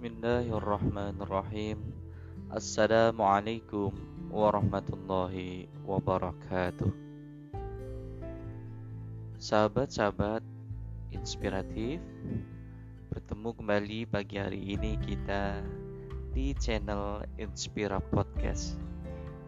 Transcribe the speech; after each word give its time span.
Bismillahirrahmanirrahim. 0.00 1.76
Assalamualaikum 2.48 3.92
warahmatullahi 4.32 5.68
wabarakatuh. 5.84 6.88
Sahabat-sahabat 9.36 10.40
inspiratif 11.12 12.00
Bertemu 13.12 13.52
kembali 13.52 14.08
pagi 14.08 14.40
hari 14.40 14.72
ini 14.72 14.96
kita 15.04 15.60
di 16.32 16.56
channel 16.56 17.28
Inspira 17.36 18.00
Podcast. 18.00 18.80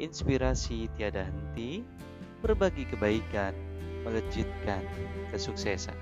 Inspirasi 0.00 0.88
tiada 0.96 1.28
henti 1.28 1.84
Berbagi 2.40 2.88
kebaikan 2.88 3.52
Melejitkan 4.00 4.80
kesuksesan 5.28 6.00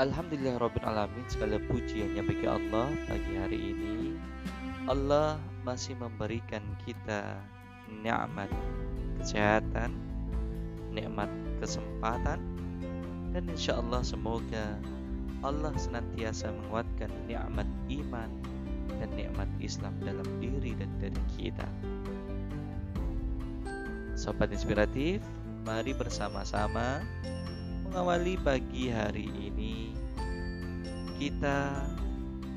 Alhamdulillah 0.00 0.56
Rabbil 0.56 0.88
Alamin 0.88 1.20
Segala 1.28 1.60
puji 1.68 2.00
hanya 2.00 2.24
bagi 2.24 2.48
Allah 2.48 2.88
Pagi 3.04 3.32
hari 3.36 3.76
ini. 3.76 4.16
Allah 4.88 5.36
masih 5.68 5.92
memberikan 6.00 6.64
kita 6.88 7.36
Nikmat 8.00 8.48
kesehatan 9.20 9.92
Nikmat 10.96 11.28
kesempatan 11.60 12.40
Dan 13.36 13.44
insya 13.52 13.76
Allah 13.84 14.00
semoga 14.00 14.80
Allah 15.44 15.76
senantiasa 15.76 16.48
menguatkan 16.56 17.12
nikmat 17.28 17.68
iman 17.92 18.30
Dan 18.96 19.12
nikmat 19.12 19.50
Islam 19.60 19.92
dalam 20.00 20.24
diri 20.40 20.72
dan 20.72 20.88
diri 21.04 21.20
kita. 21.36 21.68
Sobat 24.16 24.48
inspiratif 24.48 25.20
Mari 25.68 25.92
bersama-sama 25.92 27.04
mengawali 27.92 28.40
pagi 28.40 28.88
hari 28.88 29.28
ini 29.36 29.92
kita 31.20 31.76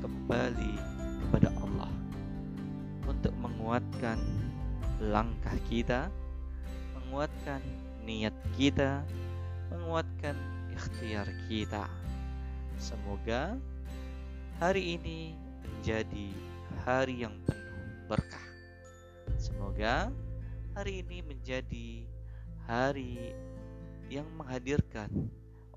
kembali 0.00 0.72
kepada 1.20 1.52
Allah 1.60 1.92
untuk 3.04 3.36
menguatkan 3.44 4.16
langkah 4.96 5.52
kita, 5.68 6.08
menguatkan 6.96 7.60
niat 8.08 8.32
kita, 8.56 9.04
menguatkan 9.68 10.40
ikhtiar 10.72 11.28
kita. 11.52 11.84
Semoga 12.80 13.60
hari 14.56 14.96
ini 14.96 15.36
menjadi 15.60 16.32
hari 16.88 17.28
yang 17.28 17.36
penuh 17.44 18.08
berkah. 18.08 18.48
Semoga 19.36 20.08
hari 20.72 21.04
ini 21.04 21.20
menjadi 21.20 22.08
hari 22.64 23.36
yang 24.06 24.30
menghadirkan 24.38 25.10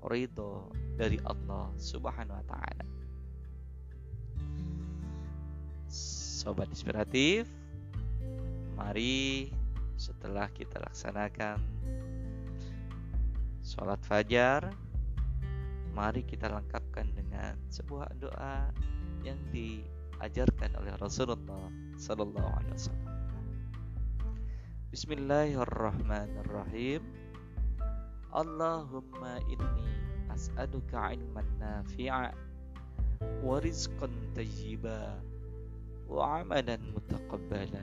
ridho 0.06 0.70
dari 0.96 1.18
Allah 1.26 1.74
Subhanahu 1.76 2.38
wa 2.38 2.46
taala. 2.48 2.86
Sobat 6.40 6.72
inspiratif, 6.72 7.44
mari 8.78 9.52
setelah 10.00 10.48
kita 10.56 10.80
laksanakan 10.80 11.60
sholat 13.60 14.00
fajar, 14.08 14.72
mari 15.92 16.24
kita 16.24 16.48
lengkapkan 16.48 17.12
dengan 17.12 17.60
sebuah 17.68 18.08
doa 18.16 18.72
yang 19.20 19.36
diajarkan 19.52 20.80
oleh 20.80 20.96
Rasulullah 20.96 21.68
Sallallahu 22.00 22.50
Alaihi 22.56 22.72
Wasallam. 22.72 23.20
Bismillahirrahmanirrahim. 24.90 27.19
Allahumma 28.30 29.42
inni 29.50 29.90
as'aluka 30.30 31.14
ilman 31.18 31.46
nafi'a 31.58 32.30
wa 33.42 33.58
rizqan 33.58 34.14
tayyiba 34.38 35.18
wa 36.06 36.38
amalan 36.38 36.78
mutaqabbala. 36.94 37.82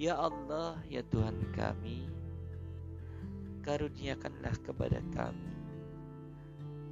Ya 0.00 0.16
Allah, 0.18 0.80
ya 0.90 1.06
Tuhan 1.06 1.38
kami 1.54 2.10
Karuniakanlah 3.64 4.52
kepada 4.60 5.00
kami 5.16 5.54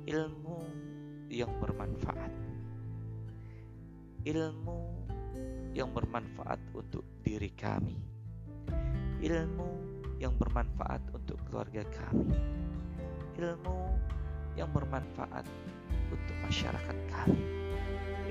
Ilmu 0.09 0.61
yang 1.28 1.53
bermanfaat. 1.62 2.33
Ilmu 4.27 4.81
yang 5.72 5.95
bermanfaat 5.95 6.59
untuk 6.75 7.06
diri 7.22 7.55
kami. 7.55 7.97
Ilmu 9.22 9.91
yang 10.22 10.38
bermanfaat 10.38 11.03
untuk 11.10 11.34
keluarga 11.50 11.83
kami, 11.91 12.31
ilmu 13.43 13.99
yang 14.55 14.71
bermanfaat 14.71 15.43
untuk 16.15 16.37
masyarakat 16.47 16.99
kami, 17.10 17.43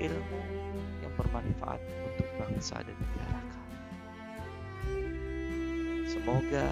ilmu 0.00 0.40
yang 1.04 1.12
bermanfaat 1.20 1.84
untuk 1.84 2.28
bangsa 2.40 2.80
dan 2.80 2.96
negara 2.96 3.40
kami. 3.52 3.78
Semoga 6.08 6.64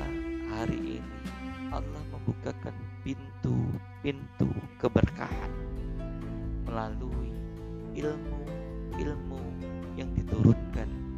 hari 0.56 1.04
ini 1.04 1.20
Allah 1.68 2.00
membukakan 2.16 2.72
pintu-pintu 3.04 4.48
keberkahan 4.80 5.52
melalui 6.64 7.36
ilmu-ilmu 7.92 9.42
yang 10.00 10.08
diturunkan 10.16 11.09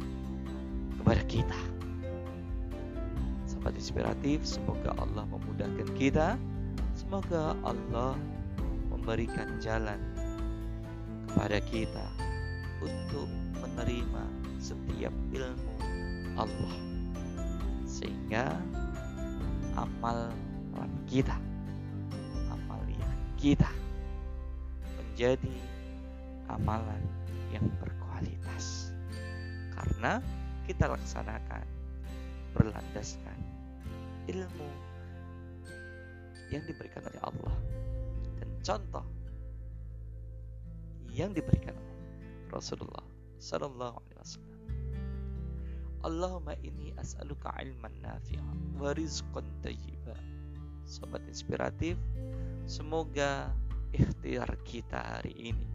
sangat 3.63 3.79
inspiratif. 3.79 4.43
Semoga 4.43 4.91
Allah 4.99 5.23
memudahkan 5.23 5.87
kita. 5.95 6.35
Semoga 6.99 7.55
Allah 7.63 8.19
memberikan 8.91 9.55
jalan 9.63 9.95
kepada 11.31 11.63
kita 11.71 12.07
untuk 12.83 13.31
menerima 13.63 14.23
setiap 14.59 15.15
ilmu 15.31 15.75
Allah 16.35 16.75
sehingga 17.87 18.59
amal 19.79 20.27
kita 21.07 21.39
amalia 22.51 23.07
kita 23.39 23.71
menjadi 24.99 25.55
amalan 26.51 26.99
yang 27.55 27.63
berkualitas 27.79 28.91
karena 29.71 30.19
kita 30.67 30.91
laksanakan 30.91 31.63
berlandaskan 32.53 33.52
ilmu 34.29 34.69
yang 36.53 36.63
diberikan 36.69 37.03
oleh 37.09 37.21
Allah 37.23 37.55
dan 38.39 38.49
contoh 38.61 39.05
yang 41.13 41.33
diberikan 41.33 41.73
oleh 41.77 41.97
Rasulullah 42.53 43.05
Sallallahu 43.41 43.97
Alaihi 43.97 44.19
Wasallam. 44.21 44.61
Allahumma 46.03 46.53
ini 46.61 46.91
as'aluka 46.99 47.53
ilman 47.63 47.95
nafi'a 48.03 48.43
wa 48.75 48.91
rizqan 48.93 49.47
tayyiba. 49.63 50.13
Sobat 50.83 51.23
inspiratif, 51.31 51.95
semoga 52.67 53.49
ikhtiar 53.95 54.51
kita 54.67 54.99
hari 54.99 55.53
ini 55.53 55.69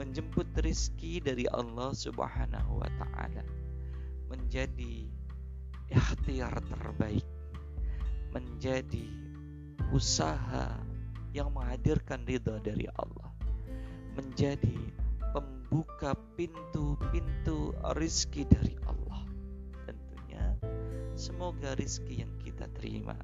menjemput 0.00 0.48
rizki 0.64 1.20
dari 1.20 1.44
Allah 1.52 1.92
Subhanahu 1.92 2.80
wa 2.80 2.88
taala 2.96 3.44
menjadi 4.32 5.10
ikhtiar 5.90 6.56
terbaik 6.70 7.26
menjadi 8.30 9.06
usaha 9.90 10.74
yang 11.34 11.50
menghadirkan 11.54 12.22
ridha 12.26 12.58
dari 12.62 12.86
Allah 12.98 13.30
menjadi 14.18 14.78
pembuka 15.30 16.18
pintu-pintu 16.34 17.74
rizki 17.94 18.42
dari 18.46 18.74
Allah 18.86 19.22
tentunya. 19.86 20.42
Semoga 21.14 21.78
rizki 21.78 22.26
yang 22.26 22.32
kita 22.42 22.66
terima 22.74 23.14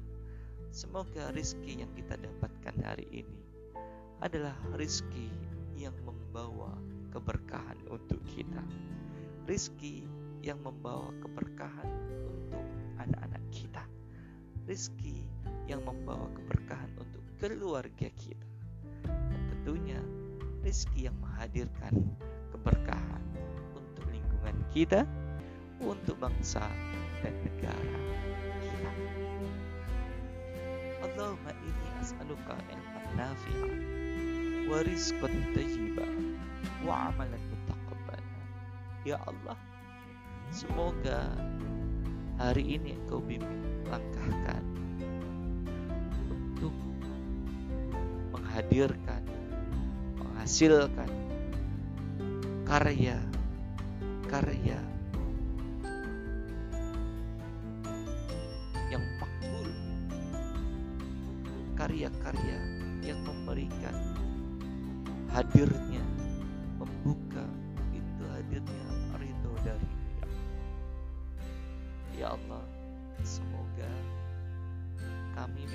semoga 0.77 1.33
rizki 1.33 1.81
yang 1.81 1.89
kita 1.97 2.19
dapatkan 2.21 2.75
hari 2.85 3.25
ini 3.25 3.41
adalah 4.21 4.53
rizki 4.77 5.33
yang 5.73 5.97
membawa 6.05 6.69
keberkahan 7.09 7.81
untuk 7.89 8.21
kita 8.29 8.61
rizki 9.49 10.05
yang 10.45 10.61
membawa 10.61 11.09
keberkahan 11.17 11.89
untuk 12.13 12.61
anak-anak 13.01 13.41
kita 13.49 13.83
rizki 14.67 15.23
yang 15.71 15.79
membawa 15.87 16.27
keberkahan 16.35 16.91
untuk 16.99 17.23
keluarga 17.39 18.11
kita. 18.19 18.47
Dan 19.07 19.41
tentunya 19.55 19.99
rizki 20.61 21.07
yang 21.07 21.15
menghadirkan 21.23 21.95
keberkahan 22.51 23.23
untuk 23.71 24.03
lingkungan 24.11 24.57
kita 24.75 25.07
untuk 25.79 26.19
bangsa 26.19 26.67
dan 27.23 27.33
negara 27.47 27.99
kita. 28.59 28.91
Allahumma 31.07 31.51
inni 31.63 31.89
as'aluka 32.03 32.55
ilman 32.67 33.07
nafi'an 33.15 33.79
wa 34.67 34.83
rizqan 34.83 35.33
tayyiban 35.55 36.35
wa 36.83 37.07
amalan 37.07 37.39
mutaqabbala 37.47 38.27
ya 39.07 39.15
Allah 39.23 39.55
semoga 40.51 41.31
hari 42.35 42.75
ini 42.75 42.99
engkau 42.99 43.23
bimbing 43.23 43.76
langkahkan 43.87 44.63
untuk 46.27 46.75
menghadirkan, 48.35 49.23
menghasilkan 50.19 51.11
karya 52.67 53.15
karya 54.27 54.79
yang 58.91 59.03
makbul 59.23 59.71
karya-karya 61.79 62.59
yang 63.07 63.19
memberikan 63.23 63.95
hadirnya 65.31 66.03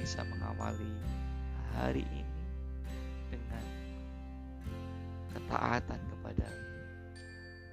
bisa 0.02 0.26
mengawali 0.26 0.98
hari 1.78 2.02
ini 2.10 2.42
dengan 3.30 3.64
ketaatan 5.30 6.00
kepada 6.10 6.50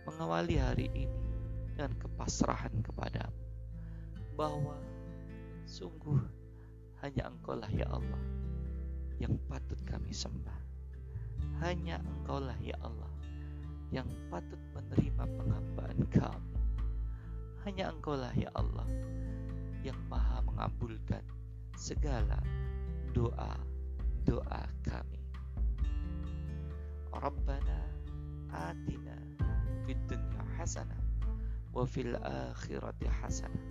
mengawali 0.05 0.61
hari 0.61 0.93
ini 0.93 1.25
dengan 1.73 1.89
kepasrahan 1.97 2.85
kepadamu 2.85 3.33
bahwa 4.37 4.77
sungguh 5.65 6.21
hanya 7.01 7.33
engkaulah 7.33 7.71
ya 7.73 7.89
Allah 7.89 8.21
yang 9.17 9.33
patut 9.49 9.81
kami 9.89 10.13
sembah. 10.13 10.61
Hanya 11.65 11.97
engkaulah 11.97 12.55
ya 12.61 12.77
Allah 12.85 13.09
yang 13.89 14.05
patut 14.29 14.61
menerima 14.77 15.25
penghambaan 15.33 15.99
kami. 16.13 16.61
Hanya 17.65 17.89
engkaulah 17.89 18.31
ya 18.37 18.53
Allah 18.53 18.85
yang 19.81 19.97
maha 20.13 20.45
mengabulkan 20.45 21.25
segala 21.79 22.35
doa-doa 23.15 24.63
kami. 24.83 25.23
Rabbana 27.15 27.79
atina 28.51 29.15
fid 29.87 29.95
dunya 30.11 30.43
hasanah 30.59 30.99
wa 31.71 31.87
fil 31.87 32.19
akhirati 32.19 33.07
hasanah 33.07 33.63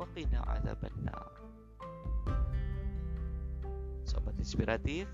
wa 0.00 0.08
qina 0.16 0.40
adzabannar 0.56 1.30
Sobat 4.08 4.34
inspiratif 4.40 5.06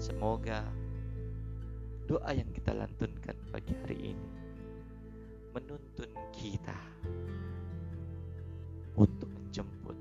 Semoga 0.00 0.64
doa 2.08 2.30
yang 2.32 2.48
kita 2.52 2.72
lantunkan 2.72 3.36
pagi 3.52 3.72
hari 3.84 4.16
ini 4.16 4.30
menuntun 5.52 6.10
kita 6.32 6.76
untuk 8.96 9.28
menjemput 9.32 9.95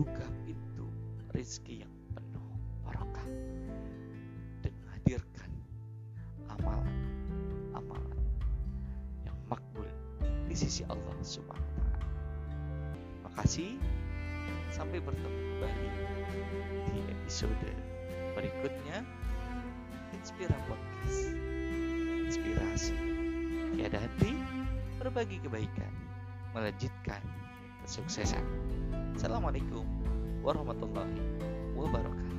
membuka 0.00 0.24
pintu 0.48 0.88
rezeki 1.36 1.84
yang 1.84 1.92
penuh 2.16 2.48
barokah, 2.88 3.28
dan 4.64 4.72
menghadirkan 4.80 5.50
amalan-amalan 6.48 8.24
yang 9.28 9.36
makbul 9.52 9.84
di 10.48 10.56
sisi 10.56 10.88
Allah 10.88 11.12
Subhanahu 11.20 11.60
wa 11.60 11.76
taala. 11.84 12.00
Terima 13.12 13.30
kasih. 13.44 13.76
Sampai 14.72 15.04
bertemu 15.04 15.28
kembali 15.36 15.88
di 16.88 16.98
episode 17.20 17.68
berikutnya. 18.32 19.04
Inspira 20.16 20.56
Podcast. 20.64 21.36
Inspirasi. 22.24 22.96
Tiada 23.76 24.00
henti 24.00 24.32
Berbagi 24.96 25.44
kebaikan. 25.44 25.92
Melanjutkan 26.56 27.20
kesuksesan. 27.90 28.46
Assalamualaikum 29.18 29.82
warahmatullahi 30.46 31.10
wabarakatuh. 31.74 32.38